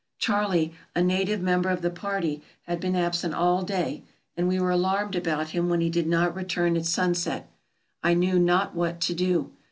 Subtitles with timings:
[0.17, 4.01] Charley, a native member of the party, had been absent all day,
[4.35, 7.51] and we were alarmed about him when he did not return at sunset.
[8.03, 9.51] I knew not what to do.